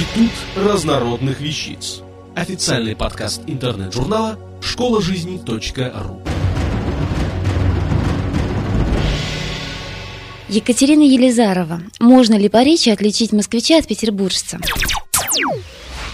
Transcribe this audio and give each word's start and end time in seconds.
Институт 0.00 0.30
разнородных 0.56 1.42
вещиц. 1.42 2.00
Официальный 2.34 2.96
подкаст 2.96 3.42
интернет-журнала 3.46 4.38
школа 4.62 5.02
жизни.ру. 5.02 6.22
Екатерина 10.48 11.02
Елизарова. 11.02 11.82
Можно 12.00 12.36
ли 12.36 12.48
по 12.48 12.62
речи 12.62 12.88
отличить 12.88 13.32
москвича 13.32 13.76
от 13.76 13.88
петербуржца? 13.88 14.58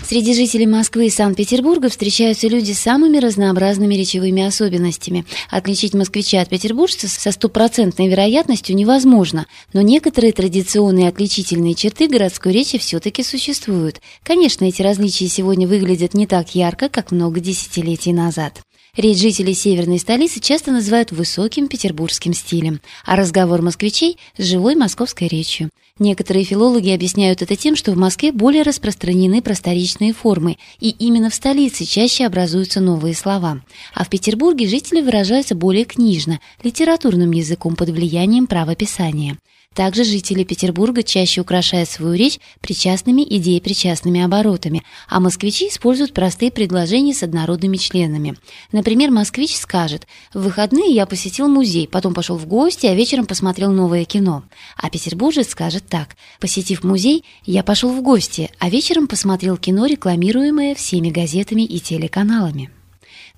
Среди 0.09 0.34
жителей 0.34 0.66
Москвы 0.66 1.07
и 1.07 1.11
Санкт-Петербурга 1.11 1.89
встречаются 1.89 2.46
люди 2.46 2.70
с 2.70 2.79
самыми 2.79 3.18
разнообразными 3.18 3.96
речевыми 3.96 4.45
особенностями. 4.45 5.25
Отличить 5.50 5.95
москвича 5.95 6.43
от 6.43 6.48
петербуржца 6.48 7.09
со 7.09 7.32
стопроцентной 7.32 8.07
вероятностью 8.07 8.77
невозможно, 8.77 9.46
но 9.72 9.80
некоторые 9.80 10.32
традиционные 10.32 11.08
отличительные 11.08 11.75
черты 11.75 12.07
городской 12.07 12.53
речи 12.53 12.79
все-таки 12.79 13.25
существуют. 13.25 14.00
Конечно, 14.22 14.64
эти 14.64 14.80
различия 14.80 15.27
сегодня 15.27 15.66
выглядят 15.66 16.14
не 16.14 16.29
так 16.29 16.54
ярко, 16.54 16.88
как 16.88 17.11
много 17.11 17.41
десятилетий 17.41 18.13
назад. 18.13 18.61
Речь 18.96 19.18
жителей 19.18 19.54
северной 19.54 19.99
столицы 19.99 20.41
часто 20.41 20.71
называют 20.71 21.11
высоким 21.11 21.66
петербургским 21.66 22.32
стилем, 22.32 22.80
а 23.04 23.16
разговор 23.16 23.61
москвичей– 23.61 24.18
живой 24.38 24.77
московской 24.77 25.27
речью. 25.27 25.68
Некоторые 25.99 26.45
филологи 26.45 26.91
объясняют 26.91 27.41
это 27.41 27.57
тем, 27.57 27.75
что 27.75 27.93
в 27.93 27.96
Москве 27.96 28.31
более 28.31 28.63
распространены 28.63 29.41
просторечные 29.41 30.13
формы, 30.13 30.59
и 30.79 30.91
именно 30.91 31.31
в 31.31 31.35
столице 31.35 31.86
чаще 31.86 32.27
образуются 32.27 32.81
новые 32.81 33.14
слова. 33.14 33.62
А 33.95 34.05
в 34.05 34.11
Петербурге 34.11 34.69
жители 34.69 35.00
выражаются 35.00 35.55
более 35.55 35.86
книжно, 35.86 36.41
литературным 36.62 37.31
языком 37.31 37.77
под 37.77 37.89
влиянием 37.89 38.47
правописания. 38.47 39.39
Также 39.77 40.05
жители 40.05 40.42
Петербурга 40.42 41.03
чаще 41.03 41.42
украшают 41.42 41.91
свою 41.91 42.14
речь 42.14 42.41
причастными 42.62 43.20
и 43.20 43.39
деепричастными 43.39 44.22
оборотами, 44.22 44.82
а 45.06 45.20
москвичи 45.20 45.69
используют 45.69 46.14
простые 46.14 46.50
предложения 46.50 47.12
с 47.12 47.22
однородными 47.22 47.77
членами. 47.77 48.36
Например, 48.72 49.10
москвич 49.10 49.54
скажет 49.54 50.06
«В 50.32 50.44
выходные 50.44 50.94
я 50.94 51.04
посетил 51.04 51.48
музей, 51.48 51.86
потом 51.86 52.14
пошел 52.14 52.38
в 52.38 52.47
гости, 52.47 52.86
а 52.86 52.94
вечером 52.94 53.27
посмотрел 53.27 53.70
новое 53.70 54.06
кино». 54.06 54.44
А 54.78 54.88
петербуржец 54.88 55.50
скажет 55.50 55.84
так 55.86 56.16
«Посетив 56.41 56.82
музей, 56.82 57.27
я 57.44 57.62
пошел 57.62 57.91
в 57.91 58.00
гости, 58.00 58.50
а 58.58 58.70
вечером 58.70 59.06
посмотрел 59.06 59.58
кино, 59.58 59.84
рекламируемое 59.84 60.74
всеми 60.74 61.10
газетами 61.10 61.62
и 61.62 61.80
телеканалами». 61.80 62.70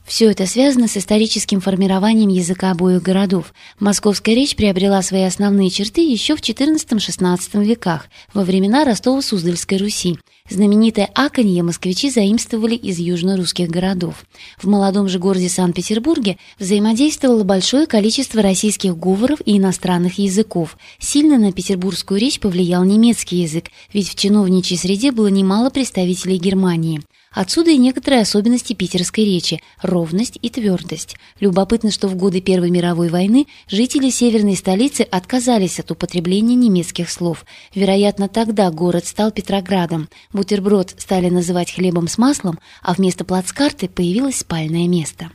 Все 0.09 0.31
это 0.31 0.47
связано 0.47 0.89
с 0.89 0.97
историческим 0.97 1.61
формированием 1.61 2.31
языка 2.31 2.71
обоих 2.71 3.03
городов. 3.03 3.53
Московская 3.79 4.35
речь 4.35 4.57
приобрела 4.57 5.03
свои 5.03 5.25
основные 5.25 5.69
черты 5.69 6.01
еще 6.01 6.35
в 6.35 6.41
XIV-XVI 6.41 7.63
веках, 7.63 8.07
во 8.33 8.43
времена 8.43 8.87
Ростово-Суздальской 8.87 9.77
Руси. 9.77 10.19
Знаменитое 10.49 11.11
аканье 11.15 11.63
москвичи 11.63 12.09
заимствовали 12.09 12.75
из 12.75 12.99
южно-русских 12.99 13.69
городов. 13.69 14.25
В 14.57 14.67
молодом 14.67 15.11
же 15.11 15.19
городе 15.19 15.51
Санкт-Петербурге 15.51 16.39
взаимодействовало 16.59 17.45
большое 17.45 17.87
количество 17.87 18.41
российских 18.41 18.97
говоров 18.97 19.41
и 19.45 19.59
иностранных 19.59 20.17
языков. 20.19 20.79
Сильно 20.99 21.37
на 21.37 21.53
петербургскую 21.53 22.19
речь 22.19 22.41
повлиял 22.41 22.83
немецкий 22.83 23.43
язык, 23.43 23.67
ведь 23.93 24.09
в 24.09 24.15
чиновничьей 24.15 24.79
среде 24.79 25.13
было 25.13 25.27
немало 25.27 25.69
представителей 25.69 26.39
Германии. 26.39 27.03
Отсюда 27.33 27.71
и 27.71 27.77
некоторые 27.77 28.23
особенности 28.23 28.73
питерской 28.73 29.25
речи– 29.25 29.61
ровность 29.83 30.39
и 30.41 30.49
твердость. 30.49 31.17
Любопытно, 31.41 31.91
что 31.91 32.09
в 32.09 32.17
годы 32.17 32.41
Первой 32.41 32.71
мировой 32.71 33.11
войны 33.11 33.47
жители 33.69 34.11
северной 34.11 34.57
столицы 34.57 35.03
отказались 35.03 35.79
от 35.79 35.91
употребления 35.91 36.55
немецких 36.55 37.11
слов. 37.11 37.45
Вероятно, 37.75 38.29
тогда 38.29 38.71
город 38.71 39.07
стал 39.07 39.31
Петроградом. 39.31 40.09
Бутерброд 40.33 40.95
стали 40.99 41.29
называть 41.29 41.73
хлебом 41.73 42.09
с 42.09 42.17
маслом, 42.17 42.59
а 42.83 42.95
вместо 42.95 43.25
плацкарты 43.25 43.89
появилось 43.89 44.39
спальное 44.39 44.89
место. 44.89 45.31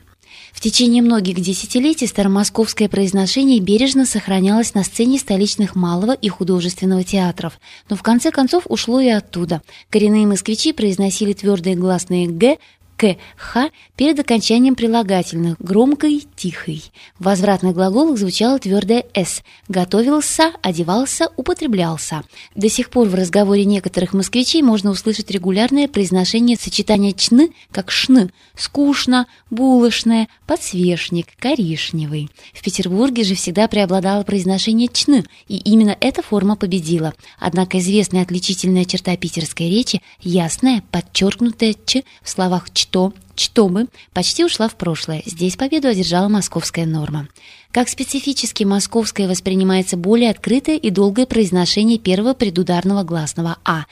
В 0.54 0.60
течение 0.60 1.02
многих 1.02 1.40
десятилетий 1.40 2.06
старомосковское 2.06 2.88
произношение 2.88 3.60
бережно 3.60 4.06
сохранялось 4.06 4.72
на 4.72 4.84
сцене 4.84 5.18
столичных 5.18 5.74
малого 5.74 6.12
и 6.12 6.28
художественного 6.28 7.02
театров, 7.02 7.58
но 7.90 7.96
в 7.96 8.02
конце 8.02 8.30
концов 8.30 8.62
ушло 8.68 9.00
и 9.00 9.08
оттуда. 9.08 9.62
Коренные 9.90 10.26
москвичи 10.26 10.72
произносили 10.72 11.32
твердые 11.32 11.74
гласные 11.74 12.28
«г», 12.28 12.56
к, 12.96 13.16
х 13.36 13.70
перед 13.96 14.18
окончанием 14.18 14.74
прилагательных, 14.74 15.56
громкой, 15.58 16.26
тихой. 16.36 16.84
В 17.18 17.24
возвратных 17.24 17.74
глаголах 17.74 18.18
звучало 18.18 18.58
твердое 18.58 19.04
«с», 19.14 19.42
готовился, 19.68 20.52
одевался, 20.62 21.28
употреблялся. 21.36 22.22
До 22.54 22.68
сих 22.68 22.90
пор 22.90 23.08
в 23.08 23.14
разговоре 23.14 23.64
некоторых 23.64 24.12
москвичей 24.12 24.62
можно 24.62 24.90
услышать 24.90 25.30
регулярное 25.30 25.88
произношение 25.88 26.56
сочетания 26.56 27.12
«чны» 27.12 27.52
как 27.70 27.90
«шны», 27.90 28.30
«скучно», 28.56 29.26
«булочное», 29.50 30.28
«подсвечник», 30.46 31.28
«коричневый». 31.38 32.30
В 32.52 32.62
Петербурге 32.62 33.24
же 33.24 33.34
всегда 33.34 33.66
преобладало 33.68 34.22
произношение 34.22 34.88
«чны», 34.88 35.24
и 35.48 35.56
именно 35.56 35.96
эта 36.00 36.22
форма 36.22 36.56
победила. 36.56 37.14
Однако 37.38 37.78
известная 37.78 38.22
отличительная 38.22 38.84
черта 38.84 39.16
питерской 39.16 39.68
речи– 39.68 40.00
ясная, 40.20 40.82
подчеркнутая 40.90 41.74
«ч» 41.84 42.04
в 42.22 42.30
словах 42.30 42.72
«ч» 42.72 42.83
что, 42.84 43.14
что 43.34 43.68
бы, 43.68 43.86
почти 44.12 44.44
ушла 44.44 44.68
в 44.68 44.76
прошлое. 44.76 45.22
Здесь 45.24 45.56
победу 45.56 45.88
одержала 45.88 46.28
московская 46.28 46.84
норма. 46.84 47.28
Как 47.72 47.88
специфически 47.88 48.64
московское 48.64 49.26
воспринимается 49.26 49.96
более 49.96 50.30
открытое 50.30 50.76
и 50.76 50.90
долгое 50.90 51.24
произношение 51.24 51.98
первого 51.98 52.34
предударного 52.34 53.02
гласного 53.02 53.56
«а», 53.64 53.86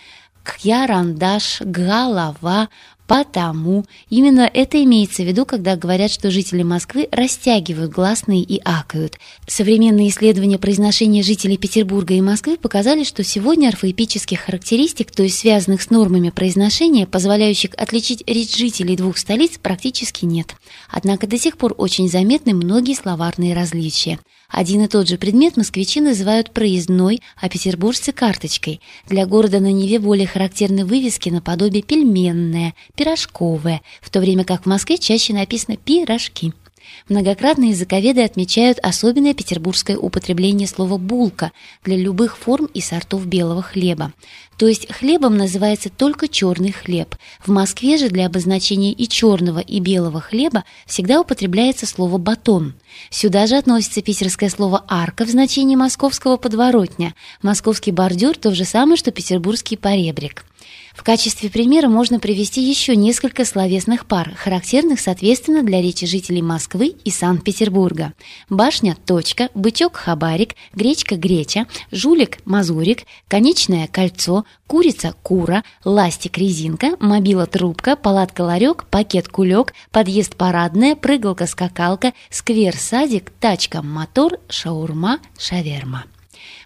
Кьярандаш, 0.45 1.63
голова, 1.63 2.69
Потому 3.07 3.85
именно 4.09 4.49
это 4.53 4.83
имеется 4.83 5.23
в 5.23 5.27
виду, 5.27 5.45
когда 5.45 5.77
говорят, 5.77 6.11
что 6.11 6.31
жители 6.31 6.63
Москвы 6.63 7.09
растягивают 7.11 7.91
гласные 7.91 8.43
и 8.43 8.61
акают. 8.65 9.19
Современные 9.47 10.09
исследования 10.09 10.59
произношения 10.59 11.23
жителей 11.23 11.57
Петербурга 11.57 12.15
и 12.15 12.21
Москвы 12.21 12.57
показали, 12.57 13.05
что 13.05 13.25
сегодня 13.25 13.69
орфоэпических 13.69 14.41
характеристик, 14.41 15.11
то 15.11 15.25
есть 15.25 15.39
связанных 15.39 15.83
с 15.83 15.91
нормами 15.91 16.31
произношения, 16.31 17.07
позволяющих 17.07 17.71
отличить 17.77 18.23
речь 18.27 18.57
жителей 18.57 18.97
двух 18.97 19.19
столиц, 19.19 19.59
практически 19.61 20.25
нет. 20.25 20.55
Однако 20.89 21.27
до 21.27 21.39
сих 21.39 21.59
пор 21.59 21.75
очень 21.77 22.09
заметны 22.09 22.55
многие 22.55 22.95
словарные 22.95 23.55
различия. 23.55 24.19
Один 24.53 24.83
и 24.83 24.87
тот 24.87 25.09
же 25.09 25.17
предмет 25.17 25.57
москвичи 25.57 26.03
называют 26.03 26.51
проездной, 26.51 27.23
а 27.41 27.49
петербуржцы– 27.49 28.13
карточкой. 28.13 28.83
Для 29.09 29.25
города 29.25 29.61
на 29.61 29.73
Неве 29.73 29.99
более 29.99 30.27
характерны 30.27 30.85
вывески 30.85 31.31
наподобие 31.31 31.83
пельменная, 31.83 32.75
пирожковая, 32.97 33.83
в 34.01 34.11
то 34.11 34.21
время 34.21 34.45
как 34.45 34.63
в 34.63 34.67
Москве 34.67 34.99
чаще 34.99 35.33
написано 35.33 35.77
«пирожки». 35.77 36.53
Многократно 37.09 37.65
языковеды 37.65 38.23
отмечают 38.23 38.79
особенное 38.83 39.35
петербургское 39.35 39.97
употребление 39.97 40.69
слова 40.69 40.99
«булка» 40.99 41.53
для 41.85 41.97
любых 41.97 42.37
форм 42.37 42.67
и 42.67 42.81
сортов 42.81 43.27
белого 43.27 43.63
хлеба. 43.63 44.13
То 44.57 44.69
есть 44.69 44.93
хлебом 44.93 45.37
называется 45.37 45.91
только 45.91 46.29
черный 46.29 46.71
хлеб. 46.71 47.17
В 47.45 47.49
Москве 47.51 47.97
же 47.97 48.09
для 48.09 48.27
обозначения 48.27 48.93
и 48.93 49.09
черного, 49.09 49.59
и 49.59 49.81
белого 49.81 50.21
хлеба 50.21 50.65
всегда 50.87 51.21
употребляется 51.21 51.87
слово 51.87 52.19
«батон». 52.19 52.75
Сюда 53.11 53.47
же 53.47 53.57
относится 53.57 54.03
питерское 54.03 54.51
слово 54.51 54.85
«арка» 54.87 55.25
в 55.25 55.31
значении 55.31 55.77
московского 55.77 56.37
подворотня. 56.37 57.15
Московский 57.43 57.91
бордюр– 57.91 58.37
то 58.39 58.55
же 58.55 58.65
самое, 58.65 58.97
что 58.97 59.11
петербургский 59.11 59.77
поребрик. 59.77 60.45
В 60.95 61.03
качестве 61.05 61.49
примера 61.49 61.89
можно 61.89 62.21
привести 62.21 62.63
еще 62.63 62.95
несколько 62.95 63.45
словесных 63.45 64.07
пар, 64.07 64.35
характерных, 64.37 65.01
соответственно, 65.01 65.63
для 65.63 65.81
речи 65.81 66.07
жителей 66.07 66.43
Москвы 66.43 66.95
и 67.05 67.11
Санкт-Петербурга. 67.11 68.13
Башня– 68.51 68.97
точка, 69.07 69.49
бычок– 69.55 69.97
хабарик, 69.97 70.55
гречка– 70.75 71.17
греча, 71.17 71.67
жулик– 71.91 72.39
мазурик, 72.45 73.05
конечное– 73.27 73.87
кольцо, 73.93 74.45
курица– 74.67 75.15
кура, 75.23 75.65
ластик– 75.85 76.37
резинка, 76.39 76.97
мобила– 77.01 77.47
трубка, 77.49 77.97
палатка– 77.97 78.43
ларек, 78.43 78.85
пакет– 78.85 79.29
кулек, 79.29 79.73
подъезд– 79.91 80.37
парадная, 80.37 80.95
прыгалка– 80.95 81.47
сквер– 82.31 82.77
садик, 82.79 83.31
тачка– 83.41 83.83
мотор, 83.83 84.39
шаурма– 84.49 85.21
шаверма. 85.39 86.05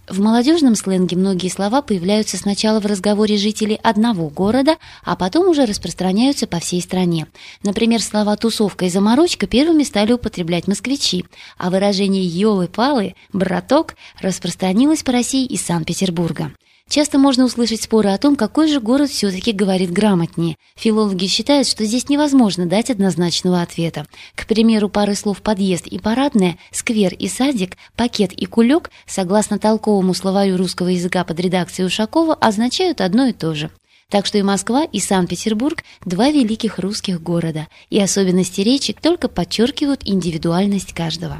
В 0.07 0.21
молодежном 0.21 0.75
сленге 0.75 1.17
многие 1.17 1.49
слова 1.49 1.81
появляются 1.81 2.37
сначала 2.37 2.79
в 2.79 2.85
разговоре 2.85 3.37
жителей 3.37 3.79
одного 3.83 4.29
города, 4.29 4.77
а 5.03 5.15
потом 5.15 5.49
уже 5.49 5.65
распространяются 5.65 6.47
по 6.47 6.59
всей 6.59 6.81
стране. 6.81 7.27
Например, 7.63 8.01
слова 8.01 8.37
«тусовка» 8.37 8.85
и 8.85 8.89
«заморочка» 8.89 9.47
первыми 9.47 9.83
стали 9.83 10.13
употреблять 10.13 10.67
москвичи, 10.67 11.25
а 11.57 11.69
выражение 11.69 12.25
«елы-палы», 12.25 13.15
«браток» 13.33 13.95
распространилось 14.21 15.03
по 15.03 15.11
России 15.11 15.45
из 15.45 15.65
Санкт-Петербурга. 15.65 16.51
Часто 16.89 17.19
можно 17.19 17.43
услышать 17.43 17.81
споры 17.81 18.09
о 18.09 18.17
том, 18.17 18.35
какой 18.37 18.69
же 18.69 18.79
город 18.79 19.09
все-таки 19.09 19.51
говорит 19.51 19.91
грамотнее. 19.91 20.55
Филологи 20.75 21.27
считают, 21.27 21.67
что 21.67 21.83
здесь 21.83 22.07
невозможно 22.07 22.65
дать 22.65 22.89
однозначного 22.89 23.61
ответа. 23.61 24.07
К 24.35 24.47
примеру, 24.47 24.87
пары 24.87 25.15
слов 25.15 25.41
«подъезд» 25.41 25.85
и 25.87 25.99
«парадная», 25.99 26.57
«сквер» 26.71 27.13
и 27.13 27.27
«садик», 27.27 27.77
«пакет» 27.97 28.31
и 28.31 28.45
«кулек», 28.45 28.89
согласно 29.05 29.59
толковому 29.59 30.13
словарю 30.13 30.55
русского 30.55 30.87
языка 30.87 31.25
под 31.25 31.39
редакцией 31.41 31.87
Ушакова, 31.87 32.35
означают 32.35 33.01
одно 33.01 33.27
и 33.27 33.33
то 33.33 33.53
же. 33.53 33.69
Так 34.09 34.25
что 34.25 34.37
и 34.37 34.41
Москва, 34.41 34.85
и 34.85 35.01
Санкт-Петербург– 35.01 35.83
два 36.05 36.29
великих 36.29 36.79
русских 36.79 37.21
города, 37.21 37.67
и 37.89 37.99
особенности 37.99 38.61
речи 38.61 38.93
только 38.93 39.27
подчеркивают 39.27 40.03
индивидуальность 40.05 40.93
каждого. 40.93 41.37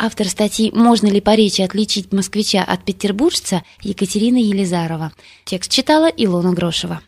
Автор 0.00 0.28
статьи 0.28 0.70
«Можно 0.72 1.08
ли 1.08 1.20
по 1.20 1.34
речи 1.34 1.60
отличить 1.60 2.12
москвича 2.12 2.62
от 2.62 2.84
петербуржца» 2.84 3.64
Екатерина 3.82 4.36
Елизарова. 4.36 5.10
Текст 5.44 5.72
читала 5.72 6.06
Илона 6.06 6.52
Грошева. 6.52 7.00